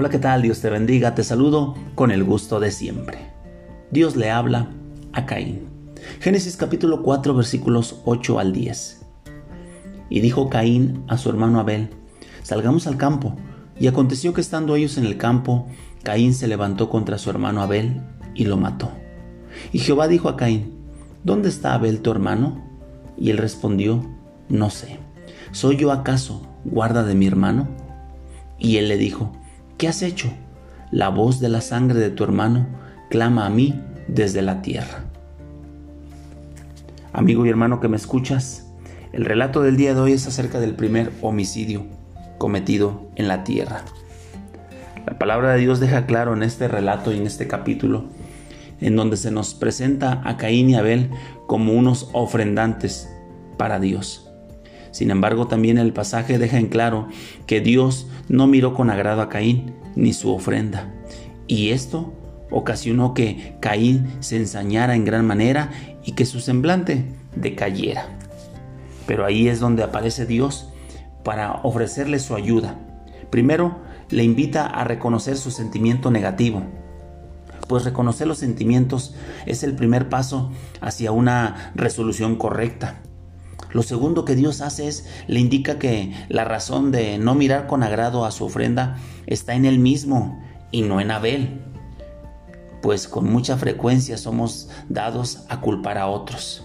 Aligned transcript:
Hola, 0.00 0.10
¿qué 0.10 0.20
tal? 0.20 0.42
Dios 0.42 0.60
te 0.60 0.70
bendiga. 0.70 1.16
Te 1.16 1.24
saludo 1.24 1.74
con 1.96 2.12
el 2.12 2.22
gusto 2.22 2.60
de 2.60 2.70
siempre. 2.70 3.18
Dios 3.90 4.14
le 4.14 4.30
habla 4.30 4.70
a 5.12 5.26
Caín. 5.26 5.66
Génesis 6.20 6.56
capítulo 6.56 7.02
4 7.02 7.34
versículos 7.34 7.96
8 8.04 8.38
al 8.38 8.52
10. 8.52 9.04
Y 10.08 10.20
dijo 10.20 10.48
Caín 10.50 11.02
a 11.08 11.18
su 11.18 11.28
hermano 11.30 11.58
Abel, 11.58 11.90
salgamos 12.44 12.86
al 12.86 12.96
campo. 12.96 13.34
Y 13.76 13.88
aconteció 13.88 14.32
que 14.32 14.40
estando 14.40 14.76
ellos 14.76 14.98
en 14.98 15.04
el 15.04 15.16
campo, 15.16 15.66
Caín 16.04 16.32
se 16.32 16.46
levantó 16.46 16.90
contra 16.90 17.18
su 17.18 17.28
hermano 17.30 17.60
Abel 17.60 18.00
y 18.36 18.44
lo 18.44 18.56
mató. 18.56 18.92
Y 19.72 19.80
Jehová 19.80 20.06
dijo 20.06 20.28
a 20.28 20.36
Caín, 20.36 20.74
¿dónde 21.24 21.48
está 21.48 21.74
Abel 21.74 22.02
tu 22.02 22.12
hermano? 22.12 22.64
Y 23.16 23.30
él 23.30 23.38
respondió, 23.38 24.08
no 24.48 24.70
sé. 24.70 25.00
¿Soy 25.50 25.76
yo 25.76 25.90
acaso 25.90 26.46
guarda 26.64 27.02
de 27.02 27.16
mi 27.16 27.26
hermano? 27.26 27.66
Y 28.60 28.76
él 28.76 28.86
le 28.86 28.96
dijo, 28.96 29.32
¿qué 29.78 29.86
has 29.86 30.02
hecho? 30.02 30.28
La 30.90 31.08
voz 31.08 31.38
de 31.38 31.48
la 31.48 31.60
sangre 31.60 32.00
de 32.00 32.10
tu 32.10 32.24
hermano 32.24 32.66
clama 33.08 33.46
a 33.46 33.50
mí 33.50 33.80
desde 34.08 34.42
la 34.42 34.60
tierra. 34.60 35.04
Amigo 37.12 37.46
y 37.46 37.48
hermano 37.48 37.80
que 37.80 37.88
me 37.88 37.96
escuchas, 37.96 38.66
el 39.12 39.24
relato 39.24 39.62
del 39.62 39.76
día 39.76 39.94
de 39.94 40.00
hoy 40.00 40.12
es 40.12 40.26
acerca 40.26 40.58
del 40.58 40.74
primer 40.74 41.12
homicidio 41.22 41.86
cometido 42.38 43.08
en 43.14 43.28
la 43.28 43.44
tierra. 43.44 43.82
La 45.06 45.18
palabra 45.18 45.52
de 45.52 45.60
Dios 45.60 45.78
deja 45.78 46.06
claro 46.06 46.34
en 46.34 46.42
este 46.42 46.66
relato 46.68 47.12
y 47.12 47.18
en 47.18 47.26
este 47.26 47.46
capítulo, 47.46 48.06
en 48.80 48.96
donde 48.96 49.16
se 49.16 49.30
nos 49.30 49.54
presenta 49.54 50.22
a 50.24 50.36
Caín 50.36 50.70
y 50.70 50.74
Abel 50.74 51.10
como 51.46 51.72
unos 51.72 52.10
ofrendantes 52.12 53.08
para 53.56 53.78
Dios. 53.78 54.27
Sin 54.90 55.10
embargo, 55.10 55.46
también 55.46 55.78
el 55.78 55.92
pasaje 55.92 56.38
deja 56.38 56.58
en 56.58 56.68
claro 56.68 57.08
que 57.46 57.60
Dios 57.60 58.08
no 58.28 58.46
miró 58.46 58.74
con 58.74 58.90
agrado 58.90 59.22
a 59.22 59.28
Caín 59.28 59.74
ni 59.96 60.12
su 60.12 60.32
ofrenda. 60.32 60.92
Y 61.46 61.70
esto 61.70 62.12
ocasionó 62.50 63.14
que 63.14 63.56
Caín 63.60 64.08
se 64.20 64.36
ensañara 64.36 64.94
en 64.94 65.04
gran 65.04 65.26
manera 65.26 65.70
y 66.04 66.12
que 66.12 66.26
su 66.26 66.40
semblante 66.40 67.04
decayera. 67.36 68.06
Pero 69.06 69.24
ahí 69.24 69.48
es 69.48 69.60
donde 69.60 69.82
aparece 69.82 70.26
Dios 70.26 70.70
para 71.24 71.60
ofrecerle 71.62 72.18
su 72.18 72.34
ayuda. 72.34 72.78
Primero, 73.30 73.76
le 74.10 74.24
invita 74.24 74.66
a 74.66 74.84
reconocer 74.84 75.36
su 75.36 75.50
sentimiento 75.50 76.10
negativo, 76.10 76.62
pues 77.68 77.84
reconocer 77.84 78.26
los 78.26 78.38
sentimientos 78.38 79.14
es 79.46 79.62
el 79.62 79.74
primer 79.74 80.08
paso 80.08 80.50
hacia 80.80 81.12
una 81.12 81.72
resolución 81.74 82.36
correcta. 82.36 83.02
Lo 83.72 83.82
segundo 83.82 84.24
que 84.24 84.34
Dios 84.34 84.60
hace 84.60 84.88
es, 84.88 85.06
le 85.26 85.40
indica 85.40 85.78
que 85.78 86.12
la 86.28 86.44
razón 86.44 86.90
de 86.90 87.18
no 87.18 87.34
mirar 87.34 87.66
con 87.66 87.82
agrado 87.82 88.24
a 88.24 88.30
su 88.30 88.44
ofrenda 88.44 88.96
está 89.26 89.54
en 89.54 89.64
él 89.64 89.78
mismo 89.78 90.42
y 90.70 90.82
no 90.82 91.00
en 91.00 91.10
Abel, 91.10 91.60
pues 92.80 93.08
con 93.08 93.30
mucha 93.30 93.56
frecuencia 93.56 94.16
somos 94.16 94.70
dados 94.88 95.44
a 95.48 95.60
culpar 95.60 95.98
a 95.98 96.06
otros, 96.06 96.64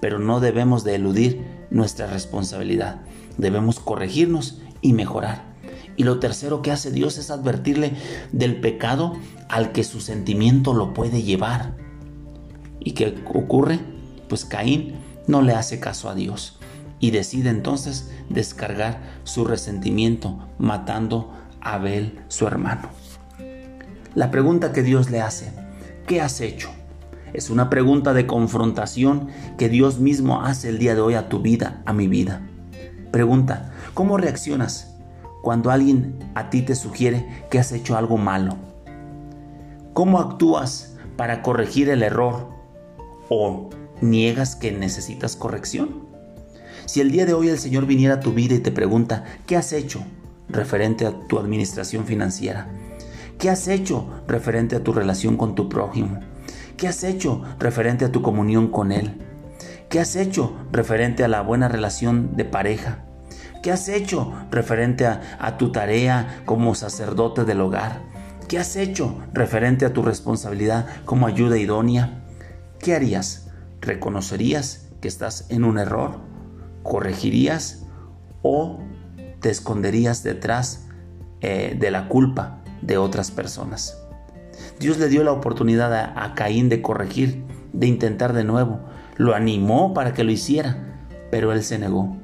pero 0.00 0.18
no 0.18 0.40
debemos 0.40 0.84
de 0.84 0.96
eludir 0.96 1.44
nuestra 1.70 2.06
responsabilidad, 2.06 3.00
debemos 3.38 3.80
corregirnos 3.80 4.60
y 4.80 4.92
mejorar. 4.92 5.52
Y 5.96 6.04
lo 6.04 6.18
tercero 6.18 6.62
que 6.62 6.70
hace 6.70 6.90
Dios 6.90 7.18
es 7.18 7.30
advertirle 7.30 7.92
del 8.32 8.60
pecado 8.60 9.14
al 9.48 9.72
que 9.72 9.84
su 9.84 10.00
sentimiento 10.00 10.72
lo 10.72 10.94
puede 10.94 11.22
llevar. 11.22 11.76
¿Y 12.80 12.92
qué 12.92 13.14
ocurre? 13.34 13.78
Pues 14.28 14.44
Caín 14.44 14.94
no 15.26 15.42
le 15.42 15.52
hace 15.54 15.80
caso 15.80 16.08
a 16.08 16.14
Dios 16.14 16.58
y 16.98 17.10
decide 17.10 17.50
entonces 17.50 18.10
descargar 18.28 19.00
su 19.24 19.44
resentimiento 19.44 20.38
matando 20.58 21.32
a 21.60 21.74
Abel, 21.74 22.20
su 22.28 22.46
hermano. 22.46 22.88
La 24.14 24.30
pregunta 24.30 24.72
que 24.72 24.82
Dios 24.82 25.10
le 25.10 25.20
hace, 25.20 25.52
¿qué 26.06 26.20
has 26.20 26.40
hecho? 26.40 26.70
Es 27.32 27.50
una 27.50 27.70
pregunta 27.70 28.12
de 28.12 28.26
confrontación 28.26 29.28
que 29.58 29.68
Dios 29.68 29.98
mismo 29.98 30.42
hace 30.42 30.68
el 30.68 30.78
día 30.78 30.94
de 30.94 31.00
hoy 31.00 31.14
a 31.14 31.28
tu 31.28 31.40
vida, 31.40 31.82
a 31.86 31.92
mi 31.92 32.06
vida. 32.06 32.42
Pregunta, 33.10 33.72
¿cómo 33.94 34.18
reaccionas 34.18 34.94
cuando 35.42 35.70
alguien 35.70 36.18
a 36.34 36.50
ti 36.50 36.62
te 36.62 36.74
sugiere 36.74 37.26
que 37.50 37.58
has 37.58 37.72
hecho 37.72 37.96
algo 37.96 38.18
malo? 38.18 38.56
¿Cómo 39.94 40.18
actúas 40.18 40.96
para 41.16 41.42
corregir 41.42 41.88
el 41.88 42.02
error 42.02 42.48
o 43.28 43.70
niegas 44.02 44.56
que 44.56 44.72
necesitas 44.72 45.36
corrección? 45.36 46.06
Si 46.86 47.00
el 47.00 47.10
día 47.10 47.26
de 47.26 47.32
hoy 47.32 47.48
el 47.48 47.58
Señor 47.58 47.86
viniera 47.86 48.14
a 48.14 48.20
tu 48.20 48.32
vida 48.32 48.54
y 48.54 48.58
te 48.58 48.72
pregunta, 48.72 49.24
¿qué 49.46 49.56
has 49.56 49.72
hecho 49.72 50.04
referente 50.48 51.06
a 51.06 51.26
tu 51.28 51.38
administración 51.38 52.04
financiera? 52.04 52.68
¿Qué 53.38 53.50
has 53.50 53.66
hecho 53.68 54.08
referente 54.28 54.76
a 54.76 54.84
tu 54.84 54.92
relación 54.92 55.36
con 55.36 55.54
tu 55.54 55.68
prójimo? 55.68 56.20
¿Qué 56.76 56.88
has 56.88 57.04
hecho 57.04 57.42
referente 57.58 58.04
a 58.04 58.12
tu 58.12 58.22
comunión 58.22 58.68
con 58.68 58.92
Él? 58.92 59.20
¿Qué 59.88 60.00
has 60.00 60.16
hecho 60.16 60.56
referente 60.72 61.24
a 61.24 61.28
la 61.28 61.42
buena 61.42 61.68
relación 61.68 62.36
de 62.36 62.44
pareja? 62.44 63.04
¿Qué 63.62 63.70
has 63.70 63.88
hecho 63.88 64.32
referente 64.50 65.06
a, 65.06 65.56
tu 65.56 65.70
tarea 65.70 66.42
como 66.46 66.74
sacerdote 66.74 67.44
del 67.44 67.60
hogar? 67.60 68.02
¿Qué 68.48 68.58
has 68.58 68.74
hecho 68.74 69.18
referente 69.32 69.84
a 69.84 69.92
tu 69.92 70.02
responsabilidad 70.02 70.86
como 71.04 71.26
ayuda 71.26 71.58
idónea? 71.58 72.24
¿Qué 72.80 72.94
harías? 72.94 73.51
¿Reconocerías 73.82 74.88
que 75.00 75.08
estás 75.08 75.46
en 75.50 75.64
un 75.64 75.76
error? 75.76 76.20
¿Corregirías 76.84 77.84
o 78.40 78.78
te 79.40 79.50
esconderías 79.50 80.22
detrás 80.22 80.86
eh, 81.40 81.76
de 81.78 81.90
la 81.90 82.08
culpa 82.08 82.62
de 82.80 82.96
otras 82.96 83.32
personas? 83.32 83.98
Dios 84.78 84.98
le 84.98 85.08
dio 85.08 85.24
la 85.24 85.32
oportunidad 85.32 85.92
a, 85.92 86.24
a 86.24 86.34
Caín 86.36 86.68
de 86.68 86.80
corregir, 86.80 87.44
de 87.72 87.88
intentar 87.88 88.34
de 88.34 88.44
nuevo. 88.44 88.78
Lo 89.16 89.34
animó 89.34 89.94
para 89.94 90.14
que 90.14 90.22
lo 90.22 90.30
hiciera, 90.30 91.08
pero 91.32 91.52
él 91.52 91.64
se 91.64 91.80
negó. 91.80 92.16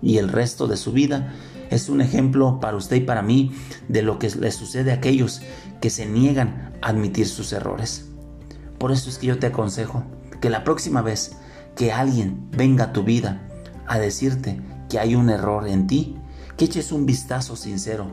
Y 0.00 0.18
el 0.18 0.28
resto 0.28 0.68
de 0.68 0.76
su 0.76 0.92
vida 0.92 1.32
es 1.70 1.88
un 1.88 2.00
ejemplo 2.00 2.60
para 2.60 2.76
usted 2.76 2.96
y 2.96 3.00
para 3.00 3.22
mí 3.22 3.52
de 3.88 4.02
lo 4.02 4.20
que 4.20 4.30
le 4.30 4.52
sucede 4.52 4.92
a 4.92 4.96
aquellos 4.96 5.42
que 5.80 5.90
se 5.90 6.06
niegan 6.06 6.78
a 6.80 6.90
admitir 6.90 7.26
sus 7.26 7.52
errores. 7.52 8.08
Por 8.78 8.92
eso 8.92 9.10
es 9.10 9.18
que 9.18 9.26
yo 9.26 9.38
te 9.38 9.48
aconsejo, 9.48 10.04
que 10.40 10.50
la 10.50 10.64
próxima 10.64 11.02
vez 11.02 11.36
que 11.76 11.92
alguien 11.92 12.48
venga 12.50 12.84
a 12.84 12.92
tu 12.92 13.04
vida 13.04 13.40
a 13.86 13.98
decirte 13.98 14.60
que 14.88 14.98
hay 14.98 15.14
un 15.14 15.30
error 15.30 15.68
en 15.68 15.86
ti, 15.86 16.16
que 16.56 16.64
eches 16.64 16.92
un 16.92 17.06
vistazo 17.06 17.56
sincero 17.56 18.06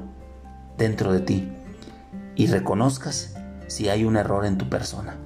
dentro 0.77 1.11
de 1.11 1.19
ti 1.21 1.51
y 2.35 2.47
reconozcas 2.47 3.35
si 3.67 3.89
hay 3.89 4.05
un 4.05 4.15
error 4.15 4.45
en 4.45 4.57
tu 4.57 4.69
persona. 4.69 5.17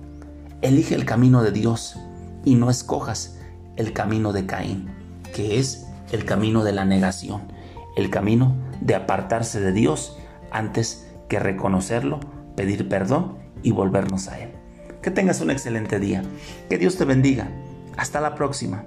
Elige 0.61 0.95
el 0.95 1.05
camino 1.05 1.43
de 1.43 1.51
Dios 1.51 1.97
y 2.45 2.55
no 2.55 2.69
escojas 2.69 3.37
el 3.75 3.93
camino 3.93 4.33
de 4.33 4.45
Caín, 4.45 4.89
que 5.33 5.59
es 5.59 5.87
el 6.11 6.25
camino 6.25 6.63
de 6.63 6.71
la 6.71 6.85
negación, 6.85 7.41
el 7.95 8.09
camino 8.09 8.55
de 8.79 8.95
apartarse 8.95 9.59
de 9.59 9.71
Dios 9.71 10.17
antes 10.51 11.07
que 11.29 11.39
reconocerlo, 11.39 12.19
pedir 12.55 12.89
perdón 12.89 13.37
y 13.63 13.71
volvernos 13.71 14.27
a 14.27 14.39
Él. 14.39 14.60
Que 15.01 15.11
tengas 15.11 15.41
un 15.41 15.51
excelente 15.51 15.99
día. 15.99 16.23
Que 16.69 16.77
Dios 16.77 16.97
te 16.97 17.05
bendiga. 17.05 17.49
Hasta 17.97 18.21
la 18.21 18.35
próxima. 18.35 18.85